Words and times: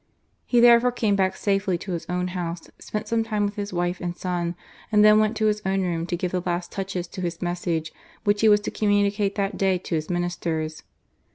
He 0.47 0.59
there 0.59 0.81
fore 0.81 0.91
came 0.91 1.15
back 1.15 1.35
safely 1.37 1.77
to 1.77 1.91
his 1.91 2.07
own 2.09 2.29
house, 2.29 2.71
spent 2.79 3.07
some 3.07 3.23
time 3.23 3.45
with 3.45 3.53
his 3.55 3.71
wife 3.71 4.01
and 4.01 4.17
son, 4.17 4.55
and 4.91 5.05
then 5.05 5.19
went 5.19 5.37
to 5.37 5.45
his 5.45 5.61
own 5.63 5.83
room 5.83 6.07
to 6.07 6.17
give 6.17 6.31
the 6.31 6.41
last 6.43 6.71
touches 6.71 7.05
to 7.09 7.21
his 7.21 7.39
message, 7.39 7.93
which 8.23 8.41
he 8.41 8.49
was 8.49 8.61
to 8.61 8.71
communicate 8.71 9.35
that 9.35 9.57
day 9.57 9.77
to 9.77 9.93
his 9.93 10.09
Ministers. 10.09 10.81